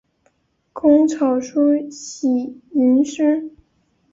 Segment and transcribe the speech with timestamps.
[0.73, 3.51] 工草书喜吟诗。